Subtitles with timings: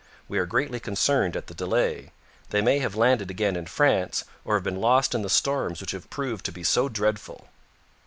[0.27, 2.11] We are greatly concerned at the delay.
[2.49, 5.91] They may have landed again in France, or have been lost in the storms which
[5.91, 7.47] have proved to be so dreadful.'